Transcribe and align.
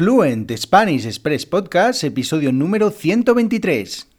Fluent 0.00 0.50
Spanish 0.56 1.04
Express 1.04 1.44
Podcast, 1.44 2.04
episodio 2.04 2.50
número 2.54 2.90
123. 2.90 4.09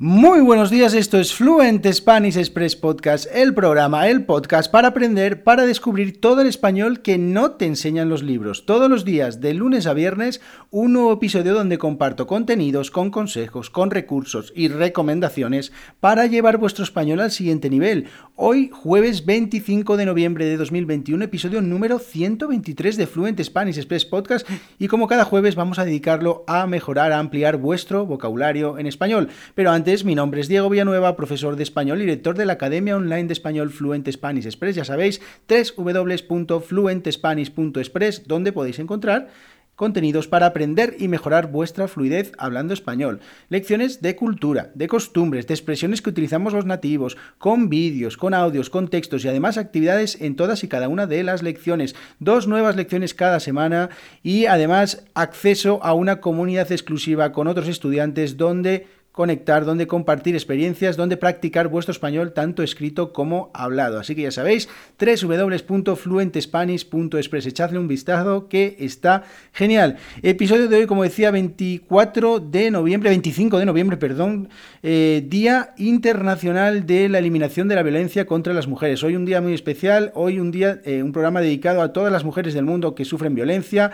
Muy 0.00 0.42
buenos 0.42 0.70
días, 0.70 0.94
esto 0.94 1.18
es 1.18 1.34
Fluent 1.34 1.84
Spanish 1.84 2.36
Express 2.36 2.76
Podcast, 2.76 3.26
el 3.34 3.52
programa, 3.52 4.06
el 4.06 4.24
podcast 4.24 4.70
para 4.70 4.86
aprender, 4.86 5.42
para 5.42 5.66
descubrir 5.66 6.20
todo 6.20 6.40
el 6.40 6.46
español 6.46 7.02
que 7.02 7.18
no 7.18 7.56
te 7.56 7.66
enseñan 7.66 8.08
los 8.08 8.22
libros. 8.22 8.64
Todos 8.64 8.88
los 8.88 9.04
días, 9.04 9.40
de 9.40 9.54
lunes 9.54 9.88
a 9.88 9.94
viernes, 9.94 10.40
un 10.70 10.92
nuevo 10.92 11.14
episodio 11.14 11.52
donde 11.52 11.78
comparto 11.78 12.28
contenidos 12.28 12.92
con 12.92 13.10
consejos, 13.10 13.70
con 13.70 13.90
recursos 13.90 14.52
y 14.54 14.68
recomendaciones 14.68 15.72
para 15.98 16.26
llevar 16.26 16.58
vuestro 16.58 16.84
español 16.84 17.18
al 17.18 17.32
siguiente 17.32 17.68
nivel. 17.68 18.06
Hoy, 18.36 18.70
jueves 18.72 19.26
25 19.26 19.96
de 19.96 20.06
noviembre 20.06 20.44
de 20.44 20.58
2021, 20.58 21.24
episodio 21.24 21.60
número 21.60 21.98
123 21.98 22.96
de 22.96 23.06
Fluent 23.08 23.42
Spanish 23.42 23.78
Express 23.78 24.04
Podcast 24.04 24.48
y 24.78 24.86
como 24.86 25.08
cada 25.08 25.24
jueves 25.24 25.56
vamos 25.56 25.80
a 25.80 25.84
dedicarlo 25.84 26.44
a 26.46 26.68
mejorar, 26.68 27.10
a 27.10 27.18
ampliar 27.18 27.56
vuestro 27.56 28.06
vocabulario 28.06 28.78
en 28.78 28.86
español. 28.86 29.28
Pero 29.56 29.72
antes 29.72 29.87
mi 30.04 30.14
nombre 30.14 30.42
es 30.42 30.48
Diego 30.48 30.68
Villanueva, 30.68 31.16
profesor 31.16 31.56
de 31.56 31.62
español 31.62 31.96
y 31.98 32.02
director 32.02 32.36
de 32.36 32.44
la 32.44 32.52
Academia 32.52 32.94
Online 32.94 33.24
de 33.24 33.32
Español 33.32 33.70
Fluent 33.70 34.06
Spanish 34.10 34.44
Express. 34.44 34.76
Ya 34.76 34.84
sabéis, 34.84 35.22
www.fluentespanish.express, 35.48 38.28
donde 38.28 38.52
podéis 38.52 38.80
encontrar 38.80 39.28
contenidos 39.76 40.28
para 40.28 40.44
aprender 40.44 40.94
y 40.98 41.08
mejorar 41.08 41.50
vuestra 41.50 41.88
fluidez 41.88 42.32
hablando 42.36 42.74
español, 42.74 43.20
lecciones 43.48 44.02
de 44.02 44.14
cultura, 44.14 44.72
de 44.74 44.88
costumbres, 44.88 45.46
de 45.46 45.54
expresiones 45.54 46.02
que 46.02 46.10
utilizamos 46.10 46.52
los 46.52 46.66
nativos, 46.66 47.16
con 47.38 47.70
vídeos, 47.70 48.18
con 48.18 48.34
audios, 48.34 48.68
con 48.68 48.88
textos 48.88 49.24
y 49.24 49.28
además 49.28 49.56
actividades 49.56 50.20
en 50.20 50.36
todas 50.36 50.64
y 50.64 50.68
cada 50.68 50.88
una 50.88 51.06
de 51.06 51.22
las 51.22 51.42
lecciones, 51.42 51.94
dos 52.18 52.46
nuevas 52.46 52.76
lecciones 52.76 53.14
cada 53.14 53.40
semana 53.40 53.88
y 54.22 54.44
además 54.46 55.06
acceso 55.14 55.82
a 55.82 55.94
una 55.94 56.20
comunidad 56.20 56.70
exclusiva 56.72 57.32
con 57.32 57.46
otros 57.46 57.68
estudiantes 57.68 58.36
donde 58.36 58.97
conectar, 59.12 59.64
donde 59.64 59.86
compartir 59.88 60.36
experiencias, 60.36 60.96
donde 60.96 61.16
practicar 61.16 61.68
vuestro 61.68 61.90
español 61.90 62.32
tanto 62.32 62.62
escrito 62.62 63.12
como 63.12 63.50
hablado. 63.52 63.98
Así 63.98 64.14
que 64.14 64.22
ya 64.22 64.30
sabéis, 64.30 64.68
www.fluentespanish.express. 65.00 67.46
Echadle 67.46 67.80
un 67.80 67.88
vistazo 67.88 68.46
que 68.48 68.76
está 68.78 69.24
genial. 69.52 69.96
Episodio 70.22 70.68
de 70.68 70.76
hoy, 70.76 70.86
como 70.86 71.02
decía, 71.02 71.32
24 71.32 72.38
de 72.38 72.70
noviembre, 72.70 73.10
25 73.10 73.58
de 73.58 73.66
noviembre, 73.66 73.96
perdón, 73.96 74.50
eh, 74.84 75.24
Día 75.26 75.74
Internacional 75.78 76.86
de 76.86 77.08
la 77.08 77.18
Eliminación 77.18 77.66
de 77.66 77.74
la 77.74 77.82
Violencia 77.82 78.24
contra 78.24 78.54
las 78.54 78.68
Mujeres. 78.68 79.02
Hoy 79.02 79.16
un 79.16 79.24
día 79.24 79.40
muy 79.40 79.54
especial, 79.54 80.12
hoy 80.14 80.38
un 80.38 80.52
día, 80.52 80.80
eh, 80.84 81.02
un 81.02 81.10
programa 81.10 81.40
dedicado 81.40 81.82
a 81.82 81.92
todas 81.92 82.12
las 82.12 82.22
mujeres 82.22 82.54
del 82.54 82.64
mundo 82.64 82.94
que 82.94 83.04
sufren 83.04 83.34
violencia. 83.34 83.90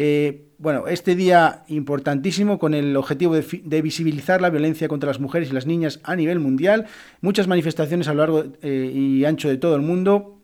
Eh, 0.00 0.44
bueno, 0.58 0.86
este 0.86 1.16
día 1.16 1.64
importantísimo 1.66 2.60
con 2.60 2.72
el 2.72 2.96
objetivo 2.96 3.34
de, 3.34 3.82
visibilizar 3.82 4.40
la 4.40 4.48
violencia 4.48 4.86
contra 4.86 5.08
las 5.08 5.18
mujeres 5.18 5.50
y 5.50 5.52
las 5.52 5.66
niñas 5.66 5.98
a 6.04 6.14
nivel 6.14 6.38
mundial, 6.38 6.86
muchas 7.20 7.48
manifestaciones 7.48 8.06
a 8.06 8.14
lo 8.14 8.20
largo 8.20 8.44
eh, 8.62 8.92
y 8.94 9.24
ancho 9.24 9.48
de 9.48 9.56
todo 9.56 9.74
el 9.74 9.82
mundo. 9.82 10.38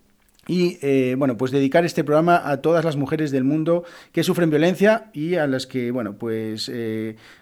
Y 0.49 0.79
eh, 0.83 1.15
bueno, 1.17 1.37
pues 1.37 1.53
dedicar 1.53 1.85
este 1.85 2.03
programa 2.03 2.51
a 2.51 2.63
todas 2.63 2.85
las 2.85 2.97
mujeres 2.97 3.31
del 3.31 3.45
mundo 3.45 3.85
que 4.11 4.25
sufren 4.25 4.51
violencia 4.51 5.11
y 5.13 5.37
a 5.37 5.47
las 5.47 5.69
que, 5.69 5.93
bueno, 5.93 6.19
pues 6.19 6.71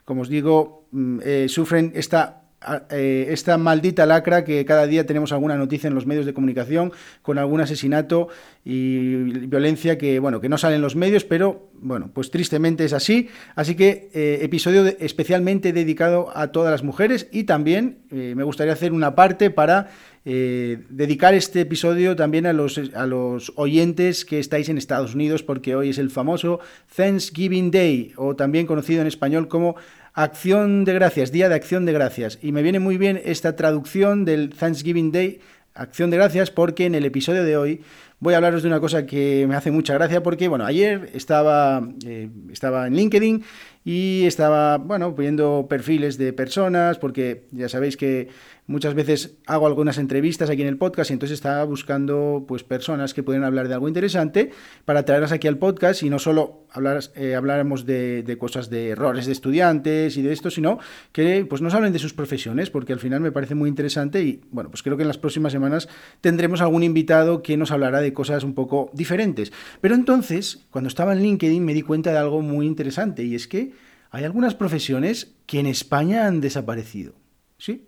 como 0.05 0.21
os 0.21 0.29
digo, 0.29 0.85
mm, 0.93 1.21
sufren 1.49 1.93
esta 1.95 2.42
esta 2.91 3.59
maldita 3.59 4.07
lacra 4.07 4.45
que 4.45 4.65
cada 4.65 4.87
día 4.87 5.07
tenemos 5.07 5.33
alguna 5.33 5.57
noticia 5.57 5.89
en 5.89 5.95
los 5.95 6.07
medios 6.07 6.27
de 6.27 6.35
comunicación 6.35 6.93
con 7.23 7.39
algún 7.39 7.61
asesinato 7.61 8.29
y 8.65 9.15
violencia 9.47 9.99
que 9.99 10.19
bueno 10.19 10.41
que 10.41 10.49
no 10.49 10.57
sale 10.59 10.77
en 10.77 10.83
los 10.83 10.95
medios 10.95 11.25
pero 11.25 11.71
bueno 11.75 12.11
pues 12.13 12.31
tristemente 12.31 12.85
es 12.85 12.93
así. 12.93 13.29
Así 13.55 13.75
que 13.75 14.11
eh, 14.15 14.39
episodio 14.43 14.85
especialmente 14.99 15.73
dedicado 15.73 16.31
a 16.35 16.49
todas 16.49 16.71
las 16.71 16.83
mujeres 16.83 17.29
y 17.33 17.45
también 17.45 17.99
eh, 18.11 18.35
me 18.37 18.45
gustaría 18.45 18.73
hacer 18.73 18.93
una 18.93 19.15
parte 19.15 19.51
para 19.51 19.91
eh, 20.25 20.85
dedicar 20.89 21.35
este 21.35 21.63
episodio 21.63 22.15
también 22.15 22.47
a 22.47 22.53
los, 22.53 22.81
a 22.95 23.07
los 23.07 23.53
oyentes 23.57 24.25
que 24.25 24.39
estáis 24.39 24.69
en 24.69 24.79
Estados 24.79 25.15
Unidos 25.17 25.43
porque 25.43 25.75
hoy 25.75 25.91
es 25.91 25.99
el 25.99 26.11
famoso 26.11 26.61
Thanksgiving 26.95 27.73
Day 27.73 28.13
o 28.17 28.37
también 28.37 28.67
conocido 28.67 29.01
en 29.01 29.09
español 29.09 29.49
como 29.49 29.75
Acción 30.15 30.85
de 30.85 30.93
Gracias, 30.93 31.33
Día 31.33 31.49
de 31.49 31.55
Acción 31.55 31.87
de 31.87 31.93
Gracias. 31.93 32.39
Y 32.43 32.53
me 32.53 32.61
viene 32.63 32.81
muy 32.81 32.99
bien 32.99 33.19
esta 33.25 33.57
traducción 33.57 34.27
del 34.27 34.51
Thanksgiving 34.51 35.11
Day, 35.11 35.41
Acción 35.75 36.11
de 36.11 36.19
Gracias, 36.19 36.51
porque 36.51 36.85
en 36.85 36.95
el 36.95 37.07
episodio 37.07 37.45
de 37.45 37.57
hoy 37.57 37.81
voy 38.23 38.35
a 38.35 38.37
hablaros 38.37 38.63
de 38.63 38.69
una 38.69 38.79
cosa 38.79 39.05
que 39.05 39.47
me 39.49 39.57
hace 39.57 39.73
mucha 39.73 39.95
gracia, 39.95 40.23
porque, 40.23 40.47
bueno, 40.47 40.65
ayer 40.65 41.11
estaba, 41.13 41.83
eh, 42.07 42.31
estaba 42.53 42.87
en 42.87 42.95
LinkedIn 42.95 43.43
y 43.85 44.27
estaba, 44.27 44.79
bueno, 44.79 45.11
viendo 45.13 45.67
perfiles 45.69 46.19
de 46.19 46.33
personas, 46.33 46.99
porque 46.99 47.49
ya 47.51 47.69
sabéis 47.69 47.97
que 47.97 48.29
muchas 48.67 48.95
veces 48.95 49.35
hago 49.47 49.67
algunas 49.67 49.99
entrevistas 49.99 50.49
aquí 50.49 50.63
en 50.63 50.69
el 50.69 50.79
podcast 50.79 51.11
y 51.11 51.15
entonces 51.15 51.35
estaba 51.35 51.65
buscando 51.65 52.45
pues 52.47 52.63
personas 52.63 53.13
que 53.13 53.25
pueden 53.25 53.43
hablar 53.43 53.67
de 53.67 53.75
algo 53.75 53.89
interesante 53.89 54.51
para 54.85 55.05
traerlas 55.05 55.33
aquí 55.33 55.49
al 55.49 55.59
podcast 55.59 56.05
y 56.05 56.11
no 56.11 56.21
solo 56.21 56.65
hablar, 56.71 57.01
eh, 57.17 57.35
habláramos 57.35 57.85
de, 57.85 58.23
de, 58.23 58.39
cosas 58.39 58.71
de 58.71 58.91
errores 58.91 59.27
de 59.27 59.33
estudiantes 59.33 60.17
y 60.17 60.23
de 60.23 60.33
esto, 60.33 60.49
sino 60.49 60.79
que 61.11 61.45
pues 61.45 61.61
nos 61.61 61.75
hablen 61.75 61.93
de 61.93 61.99
sus 61.99 62.15
profesiones, 62.15 62.71
porque 62.71 62.93
al 62.93 63.01
final 63.01 63.21
me 63.21 63.33
parece 63.33 63.57
muy 63.57 63.69
interesante 63.69 64.23
y 64.23 64.41
bueno, 64.53 64.71
pues 64.71 64.83
creo 64.85 64.97
que 64.97 65.03
en 65.03 65.09
las 65.09 65.19
próximas 65.19 65.53
semanas 65.53 65.89
tendremos 66.21 66.61
algún 66.61 66.85
invitado 66.85 67.43
que 67.43 67.57
nos 67.57 67.73
hablará 67.73 68.01
de 68.01 68.12
cosas 68.13 68.45
un 68.45 68.55
poco 68.55 68.91
diferentes. 68.93 69.53
Pero 69.81 69.95
entonces, 69.95 70.67
cuando 70.71 70.89
estaba 70.89 71.13
en 71.13 71.23
LinkedIn 71.23 71.65
me 71.65 71.75
di 71.75 71.83
cuenta 71.83 72.13
de 72.13 72.19
algo 72.19 72.43
muy 72.43 72.67
interesante 72.67 73.25
y 73.25 73.35
es 73.35 73.47
que 73.47 73.73
hay 74.11 74.25
algunas 74.25 74.55
profesiones 74.55 75.35
que 75.47 75.61
en 75.61 75.67
España 75.67 76.27
han 76.27 76.41
desaparecido. 76.41 77.15
¿Sí? 77.59 77.87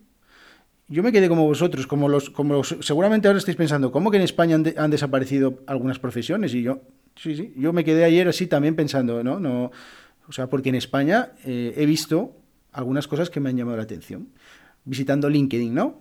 Yo 0.88 1.02
me 1.02 1.12
quedé 1.12 1.28
como 1.28 1.46
vosotros, 1.46 1.86
como 1.86 2.08
los, 2.08 2.30
como 2.30 2.62
seguramente 2.64 3.28
ahora 3.28 3.38
estáis 3.38 3.56
pensando, 3.56 3.90
¿cómo 3.90 4.10
que 4.10 4.18
en 4.18 4.22
España 4.22 4.56
han, 4.76 4.90
desaparecido 4.90 5.62
algunas 5.66 5.98
profesiones? 5.98 6.54
Y 6.54 6.62
yo, 6.62 6.82
sí, 7.16 7.34
sí, 7.34 7.52
yo 7.56 7.72
me 7.72 7.84
quedé 7.84 8.04
ayer 8.04 8.28
así 8.28 8.46
también 8.46 8.76
pensando, 8.76 9.24
¿no? 9.24 9.40
no 9.40 9.70
o 10.28 10.32
sea, 10.32 10.48
porque 10.48 10.70
en 10.70 10.74
España 10.74 11.32
eh, 11.44 11.74
he 11.76 11.86
visto 11.86 12.36
algunas 12.72 13.08
cosas 13.08 13.30
que 13.30 13.40
me 13.40 13.50
han 13.50 13.56
llamado 13.56 13.76
la 13.76 13.82
atención. 13.82 14.28
Visitando 14.84 15.28
LinkedIn, 15.28 15.74
¿no? 15.74 16.00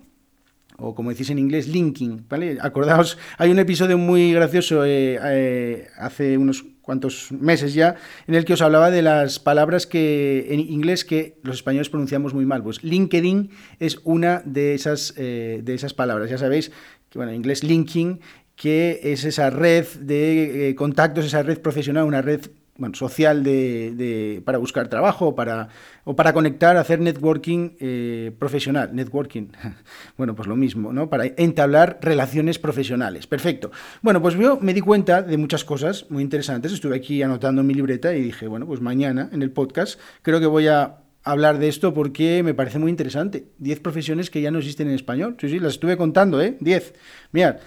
O 0.77 0.95
como 0.95 1.09
decís 1.09 1.29
en 1.29 1.39
inglés, 1.39 1.67
linking, 1.67 2.25
¿vale? 2.29 2.57
Acordaos, 2.61 3.17
hay 3.37 3.51
un 3.51 3.59
episodio 3.59 3.97
muy 3.97 4.33
gracioso 4.33 4.85
eh, 4.85 5.19
eh, 5.23 5.87
hace 5.97 6.37
unos 6.37 6.65
cuantos 6.81 7.31
meses 7.31 7.73
ya, 7.73 7.95
en 8.27 8.35
el 8.35 8.43
que 8.43 8.53
os 8.53 8.61
hablaba 8.61 8.91
de 8.91 9.01
las 9.01 9.39
palabras 9.39 9.87
que 9.87 10.47
en 10.49 10.59
inglés 10.59 11.05
que 11.05 11.39
los 11.43 11.57
españoles 11.57 11.89
pronunciamos 11.89 12.33
muy 12.33 12.45
mal. 12.45 12.63
Pues 12.63 12.83
LinkedIn 12.83 13.51
es 13.79 13.99
una 14.03 14.41
de 14.45 14.73
esas, 14.73 15.13
eh, 15.17 15.61
de 15.63 15.73
esas 15.73 15.93
palabras. 15.93 16.29
Ya 16.29 16.37
sabéis 16.37 16.71
que, 17.09 17.19
bueno, 17.19 17.31
en 17.31 17.37
inglés 17.37 17.63
linking, 17.63 18.19
que 18.55 18.99
es 19.03 19.23
esa 19.23 19.49
red 19.49 19.87
de 19.99 20.75
contactos, 20.77 21.25
esa 21.25 21.41
red 21.41 21.59
profesional, 21.59 22.03
una 22.03 22.21
red 22.21 22.41
bueno, 22.83 22.95
social 22.95 23.45
de, 23.45 24.41
para 24.43 24.57
buscar 24.57 24.89
trabajo 24.89 25.35
para, 25.35 25.69
o 26.03 26.17
para 26.17 26.33
conectar, 26.33 26.75
hacer 26.75 26.99
networking 26.99 27.77
eh, 27.79 28.35
profesional. 28.37 28.93
Networking, 28.93 29.47
bueno, 30.17 30.35
pues 30.35 30.49
lo 30.49 30.57
mismo, 30.57 30.91
¿no? 30.91 31.09
Para 31.09 31.27
entablar 31.37 31.99
relaciones 32.01 32.59
profesionales. 32.59 33.25
Perfecto. 33.25 33.71
Bueno, 34.01 34.21
pues 34.21 34.35
yo 34.35 34.59
me 34.59 34.73
di 34.73 34.81
cuenta 34.81 35.21
de 35.21 35.37
muchas 35.37 35.63
cosas 35.63 36.07
muy 36.09 36.23
interesantes. 36.23 36.73
Estuve 36.73 36.97
aquí 36.97 37.23
anotando 37.23 37.61
en 37.61 37.67
mi 37.67 37.73
libreta 37.73 38.13
y 38.13 38.21
dije, 38.21 38.47
bueno, 38.47 38.67
pues 38.67 38.81
mañana 38.81 39.29
en 39.31 39.41
el 39.41 39.51
podcast 39.51 39.97
creo 40.21 40.41
que 40.41 40.45
voy 40.45 40.67
a 40.67 40.97
hablar 41.23 41.59
de 41.59 41.69
esto 41.69 41.93
porque 41.93 42.43
me 42.43 42.53
parece 42.53 42.79
muy 42.79 42.91
interesante. 42.91 43.45
Diez 43.59 43.79
profesiones 43.79 44.29
que 44.29 44.41
ya 44.41 44.51
no 44.51 44.59
existen 44.59 44.89
en 44.89 44.95
español. 44.95 45.37
Sí, 45.39 45.47
sí, 45.47 45.57
las 45.57 45.75
estuve 45.75 45.95
contando, 45.95 46.41
¿eh? 46.41 46.57
Diez. 46.59 46.93
Mirad, 47.31 47.59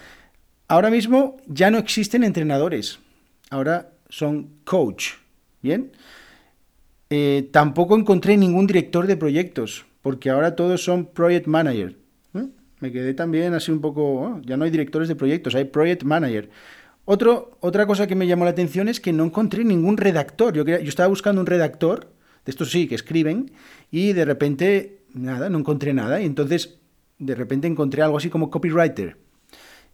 ahora 0.67 0.91
mismo 0.91 1.37
ya 1.47 1.71
no 1.71 1.79
existen 1.79 2.23
entrenadores. 2.23 2.99
Ahora 3.49 3.96
son 4.09 4.49
coach. 4.63 5.13
Bien. 5.61 5.91
Eh, 7.09 7.49
tampoco 7.51 7.97
encontré 7.97 8.37
ningún 8.37 8.67
director 8.67 9.07
de 9.07 9.15
proyectos, 9.15 9.85
porque 10.01 10.29
ahora 10.29 10.55
todos 10.55 10.83
son 10.83 11.05
project 11.05 11.47
manager. 11.47 11.97
¿eh? 12.33 12.47
Me 12.79 12.91
quedé 12.91 13.13
también 13.13 13.53
así 13.53 13.71
un 13.71 13.79
poco, 13.79 14.21
oh, 14.21 14.41
ya 14.45 14.57
no 14.57 14.65
hay 14.65 14.71
directores 14.71 15.07
de 15.07 15.15
proyectos, 15.15 15.55
hay 15.55 15.65
project 15.65 16.03
manager. 16.03 16.49
Otro, 17.05 17.57
otra 17.61 17.87
cosa 17.87 18.07
que 18.07 18.15
me 18.15 18.27
llamó 18.27 18.43
la 18.43 18.51
atención 18.51 18.89
es 18.89 18.99
que 18.99 19.13
no 19.13 19.23
encontré 19.23 19.63
ningún 19.63 19.95
redactor. 19.95 20.53
Yo, 20.53 20.65
yo 20.65 20.75
estaba 20.77 21.07
buscando 21.07 21.39
un 21.39 21.47
redactor, 21.47 22.11
de 22.43 22.51
estos 22.51 22.71
sí, 22.71 22.87
que 22.87 22.95
escriben, 22.95 23.51
y 23.89 24.11
de 24.11 24.25
repente, 24.25 25.03
nada, 25.13 25.49
no 25.49 25.59
encontré 25.59 25.93
nada. 25.93 26.19
Y 26.21 26.25
entonces, 26.25 26.79
de 27.17 27.35
repente 27.35 27.67
encontré 27.67 28.01
algo 28.01 28.17
así 28.17 28.29
como 28.29 28.49
copywriter. 28.49 29.17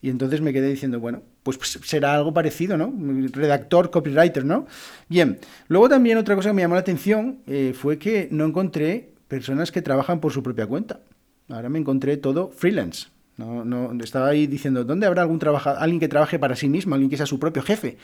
Y 0.03 0.09
entonces 0.09 0.41
me 0.41 0.51
quedé 0.51 0.67
diciendo, 0.67 0.99
bueno, 0.99 1.21
pues, 1.43 1.57
será 1.85 2.13
algo 2.13 2.33
parecido, 2.33 2.75
¿no? 2.75 2.93
Redactor, 3.31 3.89
copywriter, 3.89 4.43
¿no? 4.43 4.67
Bien, 5.07 5.39
luego 5.69 5.87
también 5.87 6.17
otra 6.17 6.35
cosa 6.35 6.49
que 6.49 6.53
me 6.53 6.61
llamó 6.61 6.75
la 6.75 6.81
atención 6.81 7.39
eh, 7.47 7.73
fue 7.73 7.97
que 7.97 8.27
no 8.29 8.43
encontré 8.43 9.13
personas 9.29 9.71
que 9.71 9.81
trabajan 9.81 10.19
por 10.19 10.33
su 10.33 10.43
propia 10.43 10.67
cuenta. 10.67 10.99
Ahora 11.47 11.69
me 11.69 11.79
encontré 11.79 12.17
todo 12.17 12.49
freelance. 12.49 13.07
No, 13.37 13.63
no, 13.63 13.93
estaba 14.03 14.27
ahí 14.27 14.45
diciendo, 14.45 14.83
¿dónde 14.83 15.07
habrá 15.07 15.21
algún 15.21 15.39
trabajador, 15.39 15.81
alguien 15.81 16.01
que 16.01 16.09
trabaje 16.09 16.37
para 16.37 16.57
sí 16.57 16.67
mismo, 16.67 16.95
alguien 16.95 17.09
que 17.09 17.15
sea 17.15 17.25
su 17.25 17.39
propio 17.39 17.63
jefe? 17.63 17.97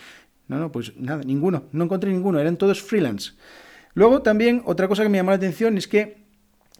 No, 0.47 0.57
no, 0.57 0.71
pues 0.71 0.93
nada, 0.95 1.21
ninguno, 1.23 1.65
no 1.73 1.83
encontré 1.83 2.13
ninguno, 2.13 2.39
eran 2.39 2.55
todos 2.55 2.81
freelance. 2.81 3.33
Luego 3.93 4.21
también 4.21 4.61
otra 4.63 4.87
cosa 4.87 5.03
que 5.03 5.09
me 5.09 5.17
llamó 5.17 5.31
la 5.31 5.35
atención 5.35 5.77
es 5.77 5.89
que 5.89 6.28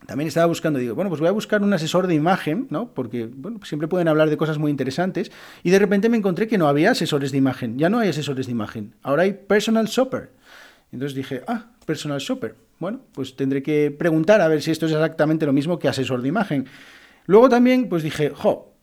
también 0.09 0.27
estaba 0.27 0.47
buscando, 0.47 0.79
digo, 0.79 0.95
bueno, 0.95 1.09
pues 1.09 1.21
voy 1.21 1.27
a 1.27 1.31
buscar 1.31 1.61
un 1.61 1.71
asesor 1.71 2.07
de 2.07 2.15
imagen, 2.15 2.65
¿no? 2.71 2.95
Porque, 2.95 3.29
bueno, 3.31 3.59
siempre 3.63 3.87
pueden 3.87 4.07
hablar 4.07 4.31
de 4.31 4.37
cosas 4.37 4.57
muy 4.57 4.71
interesantes. 4.71 5.31
Y 5.61 5.69
de 5.69 5.77
repente 5.77 6.09
me 6.09 6.17
encontré 6.17 6.47
que 6.47 6.57
no 6.57 6.67
había 6.67 6.89
asesores 6.89 7.31
de 7.31 7.37
imagen, 7.37 7.77
ya 7.77 7.91
no 7.91 7.99
hay 7.99 8.09
asesores 8.09 8.47
de 8.47 8.51
imagen, 8.51 8.95
ahora 9.03 9.21
hay 9.21 9.33
personal 9.33 9.85
shopper. 9.85 10.31
Entonces 10.91 11.15
dije, 11.15 11.43
ah, 11.45 11.67
personal 11.85 12.17
shopper. 12.17 12.55
Bueno, 12.79 13.01
pues 13.13 13.35
tendré 13.35 13.61
que 13.61 13.91
preguntar 13.91 14.41
a 14.41 14.47
ver 14.47 14.63
si 14.63 14.71
esto 14.71 14.87
es 14.87 14.93
exactamente 14.93 15.45
lo 15.45 15.53
mismo 15.53 15.77
que 15.77 15.87
asesor 15.87 16.23
de 16.23 16.29
imagen. 16.29 16.65
Luego 17.27 17.47
también, 17.47 17.87
pues 17.87 18.01
dije, 18.01 18.31
jo, 18.33 18.73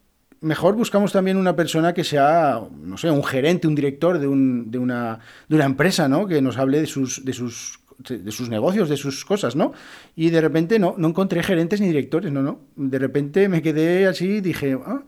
mejor 0.43 0.77
buscamos 0.77 1.11
también 1.11 1.39
una 1.39 1.57
persona 1.57 1.93
que 1.93 2.05
sea, 2.05 2.61
no 2.71 2.97
sé, 2.99 3.11
un 3.11 3.25
gerente, 3.25 3.67
un 3.67 3.75
director 3.75 4.21
de, 4.21 4.29
un, 4.29 4.71
de, 4.71 4.79
una, 4.79 5.19
de 5.49 5.57
una 5.57 5.65
empresa, 5.65 6.07
¿no? 6.07 6.29
Que 6.29 6.41
nos 6.41 6.57
hable 6.57 6.79
de 6.79 6.87
sus, 6.87 7.25
de 7.25 7.33
sus 7.33 7.81
de 7.99 8.31
sus 8.31 8.49
negocios, 8.49 8.89
de 8.89 8.97
sus 8.97 9.25
cosas, 9.25 9.57
¿no? 9.57 9.73
Y 10.15 10.31
de 10.31 10.41
repente 10.41 10.79
no, 10.79 10.95
no 10.99 11.09
encontré 11.09 11.43
gerentes 11.43 11.81
ni 11.81 11.87
directores, 11.87 12.31
no, 12.31 12.43
no. 12.43 12.61
De 12.77 12.99
repente 12.99 13.49
me 13.49 13.63
quedé 13.63 14.07
así 14.07 14.27
y 14.27 14.41
dije, 14.41 14.79
ah, 14.85 15.03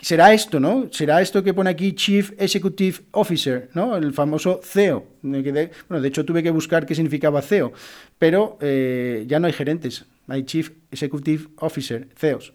será 0.00 0.32
esto, 0.34 0.60
¿no? 0.60 0.88
Será 0.90 1.22
esto 1.22 1.42
que 1.42 1.54
pone 1.54 1.70
aquí 1.70 1.94
Chief 1.94 2.32
Executive 2.38 2.98
Officer, 3.12 3.70
¿no? 3.72 3.96
El 3.96 4.12
famoso 4.12 4.60
CEO. 4.62 5.06
Bueno, 5.22 6.02
de 6.02 6.08
hecho 6.08 6.24
tuve 6.24 6.42
que 6.42 6.50
buscar 6.50 6.84
qué 6.84 6.94
significaba 6.94 7.40
CEO, 7.40 7.72
pero 8.18 8.58
eh, 8.60 9.24
ya 9.26 9.40
no 9.40 9.46
hay 9.46 9.52
gerentes, 9.52 10.04
hay 10.28 10.44
Chief 10.44 10.70
Executive 10.90 11.48
Officer, 11.56 12.08
CEOs. 12.16 12.52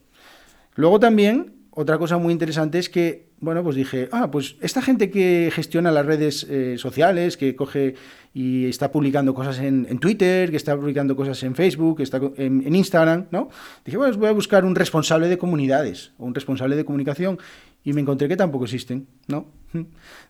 Luego 0.76 1.00
también, 1.00 1.54
otra 1.72 1.98
cosa 1.98 2.18
muy 2.18 2.32
interesante 2.32 2.78
es 2.78 2.90
que 2.90 3.29
bueno, 3.42 3.64
pues 3.64 3.76
dije, 3.76 4.10
ah, 4.12 4.30
pues 4.32 4.58
esta 4.62 4.82
gente 4.82 5.10
que 5.10 5.50
gestiona 5.54 5.92
las 5.92 6.06
redes 6.06 6.46
eh, 6.50 6.78
sociales, 6.78 7.38
que 7.38 7.56
coge 7.56 7.96
y 8.34 8.68
está 8.68 8.92
publicando 8.92 9.34
cosas 9.34 9.60
en, 9.60 10.00
Twitter, 10.00 10.50
que 10.52 10.58
está 10.58 10.76
publicando 10.76 11.16
cosas 11.16 11.42
en 11.44 11.56
Facebook, 11.56 11.98
que 11.98 12.04
está 12.04 12.20
en, 12.36 12.76
Instagram, 12.76 13.28
¿no? 13.32 13.50
Dije, 13.86 13.98
bueno, 13.98 14.12
pues 14.12 14.20
voy 14.20 14.30
a 14.30 14.34
buscar 14.34 14.66
un 14.66 14.76
responsable 14.76 15.28
de 15.28 15.38
comunidades 15.38 16.12
o 16.18 16.26
un 16.26 16.36
responsable 16.36 16.76
de 16.76 16.86
comunicación 16.86 17.40
y 17.84 17.94
me 17.94 18.02
encontré 18.02 18.28
que 18.28 18.36
tampoco 18.36 18.66
existen, 18.66 19.08
¿no? 19.28 19.48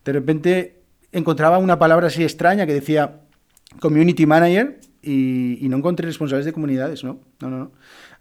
De 0.05 0.13
repente 0.13 0.81
encontraba 1.11 1.57
una 1.57 1.79
palabra 1.79 2.07
así 2.07 2.23
extraña 2.23 2.67
que 2.67 2.73
decía 2.73 3.21
community 3.79 4.25
manager 4.25 4.79
y, 5.01 5.65
y 5.65 5.69
no 5.69 5.77
encontré 5.77 6.05
responsables 6.05 6.45
de 6.45 6.53
comunidades, 6.53 7.03
¿no? 7.03 7.19
No, 7.41 7.49
no, 7.49 7.57
no. 7.57 7.71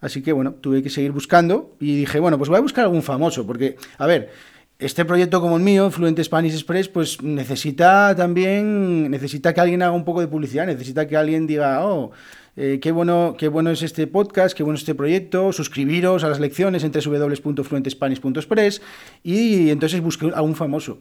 Así 0.01 0.21
que, 0.21 0.31
bueno, 0.31 0.53
tuve 0.53 0.81
que 0.81 0.89
seguir 0.89 1.11
buscando 1.11 1.75
y 1.79 1.97
dije, 1.97 2.19
bueno, 2.19 2.37
pues 2.37 2.49
voy 2.49 2.57
a 2.57 2.61
buscar 2.61 2.85
algún 2.85 3.03
famoso, 3.03 3.45
porque, 3.45 3.75
a 3.97 4.07
ver, 4.07 4.31
este 4.79 5.03
proyecto 5.03 5.41
como 5.41 5.57
el 5.57 5.63
mío, 5.63 5.91
Fluent 5.91 6.17
Spanish 6.23 6.53
Express, 6.53 6.87
pues 6.87 7.21
necesita 7.21 8.15
también, 8.15 9.11
necesita 9.11 9.53
que 9.53 9.59
alguien 9.59 9.81
haga 9.81 9.91
un 9.91 10.05
poco 10.05 10.21
de 10.21 10.27
publicidad, 10.29 10.65
necesita 10.65 11.05
que 11.05 11.17
alguien 11.17 11.45
diga, 11.47 11.85
oh, 11.85 12.11
eh, 12.55 12.79
qué, 12.81 12.93
bueno, 12.93 13.35
qué 13.37 13.49
bueno 13.49 13.71
es 13.71 13.81
este 13.83 14.07
podcast, 14.07 14.55
qué 14.55 14.63
bueno 14.63 14.75
es 14.75 14.83
este 14.83 14.95
proyecto, 14.95 15.51
suscribiros 15.51 16.23
a 16.23 16.29
las 16.29 16.39
lecciones 16.39 16.85
en 16.85 16.93
www.fluentespanish.express 16.93 18.81
y 19.21 19.69
entonces 19.69 19.99
busqué 19.99 20.31
a 20.33 20.41
un 20.41 20.55
famoso. 20.55 20.99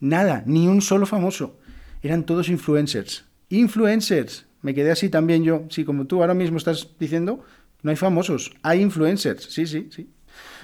Nada, 0.00 0.42
ni 0.44 0.68
un 0.68 0.82
solo 0.82 1.06
famoso. 1.06 1.56
Eran 2.02 2.24
todos 2.24 2.50
influencers. 2.50 3.24
Influencers. 3.48 4.44
Me 4.60 4.74
quedé 4.74 4.90
así 4.90 5.08
también 5.08 5.44
yo. 5.44 5.64
Sí, 5.70 5.84
como 5.84 6.06
tú 6.06 6.20
ahora 6.20 6.34
mismo 6.34 6.58
estás 6.58 6.90
diciendo, 7.00 7.40
no 7.82 7.90
hay 7.90 7.96
famosos, 7.96 8.52
hay 8.62 8.82
influencers. 8.82 9.44
Sí, 9.44 9.66
sí, 9.66 9.88
sí. 9.90 10.10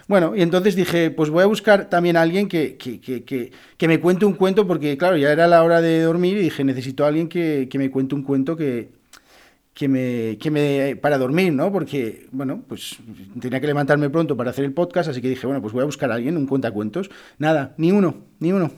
Bueno, 0.08 0.34
y 0.34 0.42
entonces 0.42 0.74
dije, 0.74 1.10
pues 1.10 1.30
voy 1.30 1.42
a 1.42 1.46
buscar 1.46 1.88
también 1.88 2.16
a 2.16 2.22
alguien 2.22 2.48
que, 2.48 2.76
que, 2.76 3.86
me 3.86 4.00
cuente 4.00 4.24
un 4.24 4.34
cuento, 4.34 4.66
porque 4.66 4.96
claro, 4.96 5.16
ya 5.16 5.32
era 5.32 5.46
la 5.46 5.62
hora 5.62 5.80
de 5.80 6.02
dormir 6.02 6.36
y 6.36 6.42
dije, 6.42 6.64
necesito 6.64 7.04
a 7.04 7.08
alguien 7.08 7.28
que, 7.28 7.68
me 7.74 7.90
cuente 7.90 8.14
un 8.14 8.22
cuento 8.22 8.56
que, 8.56 8.88
que 9.72 9.88
me, 9.88 10.36
que 10.38 10.50
me 10.50 10.96
para 10.96 11.18
dormir, 11.18 11.52
¿no? 11.52 11.72
Porque, 11.72 12.26
bueno, 12.32 12.62
pues 12.66 12.98
tenía 13.40 13.60
que 13.60 13.66
levantarme 13.66 14.10
pronto 14.10 14.36
para 14.36 14.50
hacer 14.50 14.64
el 14.64 14.72
podcast, 14.72 15.10
así 15.10 15.20
que 15.20 15.28
dije, 15.28 15.46
bueno, 15.46 15.62
pues 15.62 15.72
voy 15.72 15.82
a 15.82 15.86
buscar 15.86 16.10
a 16.10 16.14
alguien, 16.14 16.36
un 16.36 16.46
cuentacuentos. 16.46 17.10
Nada, 17.38 17.74
ni 17.76 17.92
uno, 17.92 18.24
ni 18.40 18.52
uno. 18.52 18.72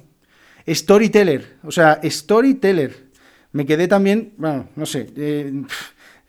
Storyteller, 0.69 1.57
o 1.65 1.71
sea, 1.71 2.01
storyteller. 2.05 3.11
Me 3.53 3.67
quedé 3.67 3.87
también, 3.87 4.33
bueno, 4.39 4.69
no 4.77 4.87
sé, 4.87 5.09
eh, 5.17 5.63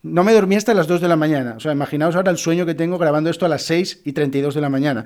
no 0.03 0.23
me 0.23 0.33
dormí 0.33 0.55
hasta 0.55 0.73
las 0.73 0.87
2 0.87 1.01
de 1.01 1.07
la 1.07 1.15
mañana. 1.15 1.55
O 1.57 1.59
sea, 1.59 1.71
imaginaos 1.71 2.15
ahora 2.15 2.31
el 2.31 2.37
sueño 2.37 2.65
que 2.65 2.75
tengo 2.75 2.97
grabando 2.97 3.29
esto 3.29 3.45
a 3.45 3.49
las 3.49 3.63
6 3.63 4.01
y 4.03 4.11
32 4.11 4.53
de 4.53 4.61
la 4.61 4.69
mañana. 4.69 5.05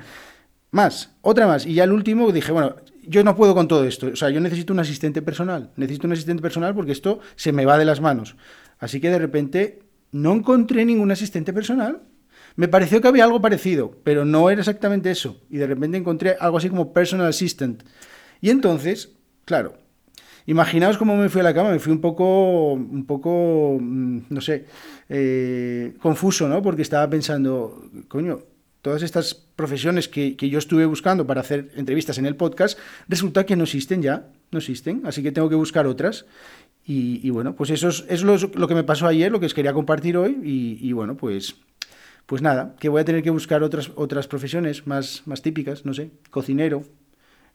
Más, 0.72 1.12
otra 1.22 1.48
más. 1.48 1.66
Y 1.66 1.76
ya 1.76 1.84
el 1.84 1.92
último 1.92 2.32
dije, 2.32 2.52
bueno, 2.52 2.76
yo 3.04 3.24
no 3.24 3.36
puedo 3.36 3.54
con 3.54 3.68
todo 3.68 3.86
esto. 3.86 4.08
O 4.08 4.16
sea, 4.16 4.32
yo 4.32 4.42
necesito 4.42 4.74
un 4.74 4.80
asistente 4.80 5.22
personal. 5.22 5.72
Necesito 5.76 6.08
un 6.08 6.14
asistente 6.14 6.42
personal 6.42 6.74
porque 6.74 6.92
esto 6.92 7.20
se 7.36 7.52
me 7.52 7.66
va 7.66 7.78
de 7.78 7.86
las 7.86 8.02
manos. 8.02 8.36
Así 8.80 9.00
que 9.00 9.10
de 9.10 9.20
repente 9.20 9.84
no 10.12 10.34
encontré 10.34 10.84
ningún 10.84 11.12
asistente 11.12 11.54
personal. 11.54 12.02
Me 12.56 12.68
pareció 12.68 13.00
que 13.00 13.08
había 13.08 13.24
algo 13.24 13.40
parecido, 13.40 14.02
pero 14.04 14.26
no 14.26 14.50
era 14.50 14.62
exactamente 14.62 15.12
eso. 15.12 15.40
Y 15.50 15.58
de 15.58 15.68
repente 15.68 15.98
encontré 15.98 16.38
algo 16.40 16.58
así 16.58 16.70
como 16.70 16.92
personal 16.92 17.28
assistant. 17.28 17.84
Y 18.42 18.50
entonces, 18.50 19.14
claro, 19.46 19.78
Imaginaos 20.48 20.98
cómo 20.98 21.18
me 21.18 21.28
fui 21.28 21.42
a 21.42 21.44
la 21.44 21.54
cama, 21.54 21.72
me 21.72 21.80
fui 21.80 21.92
un 21.92 22.00
poco, 22.00 22.72
un 22.72 23.06
poco, 23.06 23.78
mm, 23.82 24.20
no 24.30 24.40
sé, 24.40 24.66
eh, 25.10 25.94
confuso, 26.00 26.48
¿no? 26.48 26.62
Porque 26.62 26.82
estaba 26.82 27.10
pensando, 27.10 27.84
coño, 28.08 28.40
todas 28.82 29.04
estas 29.04 29.36
profesiones 29.36 30.08
que, 30.08 30.38
yo 30.38 30.58
estuve 30.58 30.86
buscando 30.86 31.28
para 31.28 31.42
hacer 31.42 31.72
entrevistas 31.76 32.18
en 32.18 32.26
el 32.26 32.38
podcast, 32.38 32.80
resulta 33.10 33.46
que 33.46 33.58
no 33.58 33.66
existen 33.66 34.02
ya, 34.02 34.30
no 34.52 34.60
existen, 34.60 35.02
así 35.04 35.22
que 35.22 35.34
tengo 35.34 35.50
que 35.50 35.56
buscar 35.56 35.86
otras. 35.86 36.26
Y, 36.86 37.30
bueno, 37.32 37.54
pues 37.54 37.70
eso 37.70 37.90
es, 37.90 38.24
lo, 38.24 38.68
que 38.70 38.76
me 38.76 38.86
pasó 38.86 39.08
ayer, 39.08 39.30
lo 39.30 39.42
que 39.42 39.48
os 39.48 39.54
quería 39.54 39.74
compartir 39.74 40.16
hoy, 40.16 40.40
y, 40.42 40.94
bueno, 40.94 41.18
pues, 41.18 41.58
pues 42.26 42.42
nada, 42.42 42.78
que 42.80 42.88
voy 42.88 43.02
a 43.02 43.04
tener 43.04 43.22
que 43.22 43.32
buscar 43.32 43.64
otras, 43.64 43.92
otras 43.96 44.28
profesiones 44.30 44.88
más, 44.88 45.24
más 45.26 45.42
típicas, 45.42 45.84
no 45.84 45.94
sé, 45.94 46.12
cocinero, 46.30 46.84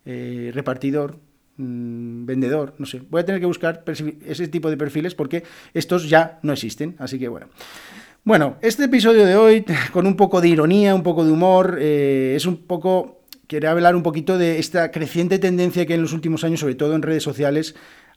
eh, 0.05 0.51
repartidor, 0.53 1.17
Mm, 1.57 2.25
vendedor, 2.25 2.73
no 2.79 2.85
sé. 2.85 3.01
Voy 3.09 3.21
a 3.21 3.25
tener 3.25 3.39
que 3.39 3.45
buscar 3.45 3.83
ese 4.25 4.47
tipo 4.47 4.69
de 4.69 4.77
perfiles 4.77 5.13
porque 5.13 5.43
estos 5.73 6.09
ya 6.09 6.39
no 6.41 6.53
existen. 6.53 6.95
Así 6.97 7.19
que 7.19 7.27
bueno. 7.27 7.47
Bueno, 8.23 8.55
este 8.61 8.85
episodio 8.85 9.25
de 9.25 9.35
hoy, 9.35 9.65
con 9.93 10.07
un 10.07 10.15
poco 10.15 10.41
de 10.41 10.47
ironía, 10.47 10.95
un 10.95 11.03
poco 11.03 11.25
de 11.25 11.31
humor, 11.31 11.77
eh, 11.79 12.33
es 12.35 12.45
un 12.45 12.57
poco. 12.57 13.19
Quería 13.47 13.71
hablar 13.71 13.95
un 13.95 14.01
poquito 14.01 14.37
de 14.37 14.57
esta 14.57 14.89
creciente 14.89 15.37
tendencia 15.37 15.85
que 15.85 15.93
en 15.93 16.01
los 16.01 16.13
últimos 16.13 16.43
años, 16.43 16.61
sobre 16.61 16.75
todo 16.75 16.95
en 16.95 17.01
redes 17.01 17.21
sociales, 17.21 17.75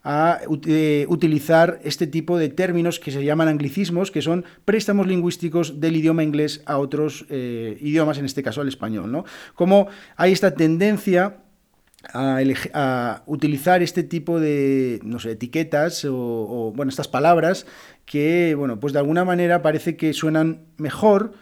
a 0.08 0.38
eh, 0.66 1.04
utilizar 1.08 1.80
este 1.82 2.06
tipo 2.06 2.38
de 2.38 2.48
términos 2.48 3.00
que 3.00 3.10
se 3.10 3.24
llaman 3.24 3.48
anglicismos, 3.48 4.12
que 4.12 4.22
son 4.22 4.44
préstamos 4.64 5.08
lingüísticos 5.08 5.80
del 5.80 5.96
idioma 5.96 6.22
inglés 6.22 6.62
a 6.64 6.78
otros 6.78 7.26
eh, 7.28 7.76
idiomas, 7.80 8.16
en 8.18 8.24
este 8.24 8.44
caso 8.44 8.60
al 8.60 8.68
español. 8.68 9.10
¿no? 9.10 9.24
Como 9.56 9.88
hay 10.16 10.30
esta 10.30 10.54
tendencia 10.54 11.38
a, 12.12 13.22
utilizar 13.26 13.82
este 13.82 14.02
tipo 14.02 14.40
de, 14.40 15.00
no 15.02 15.18
sé, 15.18 15.32
etiquetas 15.32 16.04
o, 16.08 16.72
bueno, 16.74 16.90
estas 16.90 17.08
palabras 17.08 17.66
que, 18.04 18.54
bueno, 18.56 18.78
pues 18.80 18.92
de 18.92 18.98
alguna 19.00 19.24
manera 19.24 19.62
parece 19.62 19.96
que 19.96 20.12
suenan 20.12 20.66
mejor, 20.76 21.32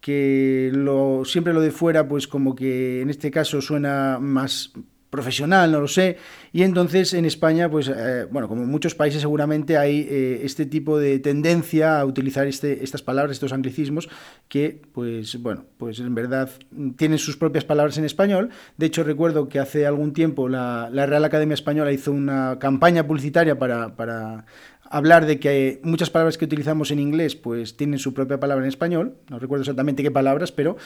que 0.00 0.70
lo, 0.72 1.24
siempre 1.24 1.52
lo 1.52 1.60
de 1.60 1.70
fuera, 1.70 2.08
pues 2.08 2.28
como 2.28 2.54
que 2.54 3.00
en 3.02 3.10
este 3.10 3.30
caso 3.30 3.60
suena 3.60 4.18
más 4.20 4.72
profesional, 5.10 5.72
no 5.72 5.80
lo 5.80 5.88
sé. 5.88 6.16
Y 6.52 6.62
entonces 6.62 7.14
en 7.14 7.24
España, 7.24 7.70
pues 7.70 7.88
eh, 7.88 8.26
bueno, 8.30 8.48
como 8.48 8.62
en 8.62 8.68
muchos 8.68 8.94
países 8.94 9.20
seguramente 9.20 9.76
hay 9.76 10.06
eh, 10.08 10.40
este 10.42 10.66
tipo 10.66 10.98
de 10.98 11.18
tendencia 11.18 12.00
a 12.00 12.04
utilizar 12.04 12.46
este, 12.46 12.82
estas 12.82 13.02
palabras, 13.02 13.36
estos 13.36 13.52
anglicismos, 13.52 14.08
que 14.48 14.82
pues 14.92 15.40
bueno, 15.42 15.64
pues 15.78 15.98
en 16.00 16.14
verdad 16.14 16.50
tienen 16.96 17.18
sus 17.18 17.36
propias 17.36 17.64
palabras 17.64 17.98
en 17.98 18.04
español. 18.04 18.50
De 18.76 18.86
hecho, 18.86 19.04
recuerdo 19.04 19.48
que 19.48 19.58
hace 19.58 19.86
algún 19.86 20.12
tiempo 20.12 20.48
la, 20.48 20.88
Real 20.90 21.24
Academia 21.24 21.54
Española 21.54 21.92
hizo 21.92 22.12
una 22.12 22.58
campaña 22.58 23.06
publicitaria 23.06 23.58
para 23.58 24.44
hablar 24.90 25.26
de 25.26 25.38
que 25.38 25.80
muchas 25.82 26.10
palabras 26.10 26.38
que 26.38 26.44
utilizamos 26.44 26.90
en 26.90 26.98
inglés 26.98 27.36
pues 27.36 27.76
tienen 27.76 27.98
su 27.98 28.14
propia 28.14 28.38
palabra 28.38 28.64
en 28.64 28.68
español, 28.68 29.14
no 29.28 29.38
recuerdo 29.38 29.62
exactamente 29.62 30.02
qué 30.02 30.10
palabras, 30.10 30.52
pero 30.52 30.76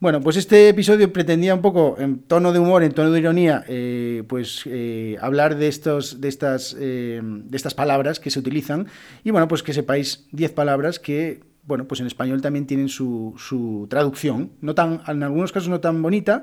bueno, 0.00 0.20
pues 0.20 0.36
este 0.36 0.68
episodio 0.68 1.12
pretendía 1.12 1.54
un 1.54 1.60
poco 1.60 1.96
en 1.98 2.20
tono 2.20 2.52
de 2.52 2.58
humor, 2.58 2.82
en 2.82 2.92
tono 2.92 3.10
de 3.10 3.20
ironía, 3.20 3.64
eh, 3.68 4.24
pues 4.28 4.62
eh, 4.66 5.16
hablar 5.20 5.56
de, 5.56 5.68
estos, 5.68 6.20
de, 6.20 6.28
estas, 6.28 6.76
eh, 6.78 7.20
de 7.22 7.56
estas 7.56 7.74
palabras 7.74 8.20
que 8.20 8.30
se 8.30 8.38
utilizan. 8.38 8.86
Y 9.24 9.30
bueno, 9.30 9.48
pues 9.48 9.62
que 9.62 9.72
sepáis 9.72 10.26
10 10.32 10.52
palabras 10.52 10.98
que 10.98 11.40
bueno, 11.62 11.86
pues 11.86 12.00
en 12.00 12.06
español 12.06 12.40
también 12.40 12.66
tienen 12.66 12.88
su, 12.88 13.34
su 13.38 13.86
traducción, 13.88 14.50
no 14.60 14.74
tan, 14.74 15.02
en 15.06 15.22
algunos 15.22 15.52
casos 15.52 15.68
no 15.68 15.78
tan 15.78 16.02
bonita, 16.02 16.42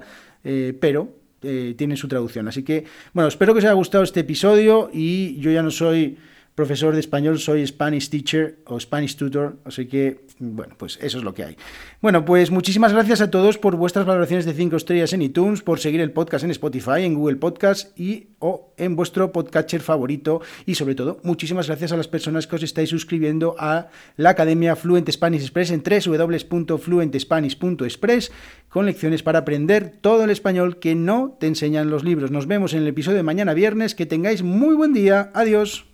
pero 0.79 1.09
tienen 1.41 1.97
su 1.97 2.07
traducción. 2.07 2.47
Así 2.47 2.63
que, 2.63 2.85
bueno, 3.13 3.27
espero 3.27 3.53
que 3.53 3.59
os 3.59 3.65
haya 3.65 3.73
gustado 3.73 4.05
este 4.05 4.21
episodio 4.21 4.89
y 4.93 5.37
yo 5.39 5.51
ya 5.51 5.63
no 5.63 5.71
soy 5.71 6.17
profesor 6.57 6.93
de 6.95 6.99
español, 6.99 7.37
soy 7.37 7.65
Spanish 7.67 8.09
teacher 8.09 8.57
o 8.65 8.79
Spanish 8.79 9.15
tutor, 9.15 9.57
así 9.63 9.85
que, 9.85 10.25
bueno, 10.39 10.73
pues 10.75 10.97
eso 11.03 11.19
es 11.19 11.23
lo 11.23 11.35
que 11.35 11.43
hay. 11.43 11.55
Bueno, 12.01 12.25
pues 12.25 12.49
muchísimas 12.49 12.93
gracias 12.93 13.21
a 13.21 13.29
todos 13.29 13.59
por 13.59 13.75
vuestras 13.75 14.07
valoraciones 14.07 14.47
de 14.47 14.55
5 14.55 14.75
estrellas 14.75 15.13
en 15.13 15.21
iTunes, 15.21 15.61
por 15.61 15.79
seguir 15.79 16.01
el 16.01 16.11
podcast 16.11 16.45
en 16.45 16.49
Spotify, 16.49 17.03
en 17.03 17.13
Google 17.13 17.35
Podcast 17.35 17.95
y 17.99 18.29
o 18.39 18.73
en 18.77 18.95
vuestro 18.95 19.31
podcatcher 19.31 19.81
favorito 19.81 20.41
y 20.65 20.73
sobre 20.73 20.95
todo, 20.95 21.19
muchísimas 21.21 21.67
gracias 21.67 21.91
a 21.91 21.97
las 21.97 22.07
personas 22.07 22.47
que 22.47 22.55
os 22.55 22.63
estáis 22.63 22.89
suscribiendo 22.89 23.55
a 23.59 23.89
la 24.15 24.31
Academia 24.31 24.75
Fluent 24.75 25.11
Spanish 25.11 25.43
Express 25.43 25.69
en 25.69 25.83
www.fluentespanish.express 25.83 28.31
con 28.67 28.87
lecciones 28.87 29.21
para 29.21 29.37
aprender 29.39 29.93
todo 30.01 30.23
el 30.23 30.31
español 30.31 30.79
que 30.79 30.95
no 30.95 31.37
te 31.39 31.45
enseñan 31.45 31.91
los 31.91 32.03
libros. 32.03 32.31
Nos 32.31 32.47
vemos 32.47 32.73
en 32.73 32.81
el 32.81 32.87
episodio 32.87 33.17
de 33.17 33.23
mañana 33.23 33.53
viernes. 33.53 33.93
Que 33.93 34.07
tengáis 34.07 34.41
muy 34.41 34.73
buen 34.73 34.93
día. 34.93 35.29
Adiós. 35.35 35.85